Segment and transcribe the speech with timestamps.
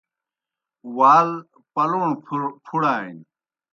[0.97, 1.29] وال
[1.73, 2.09] پلَوݨ
[2.65, 3.19] پُھڑانیْ۔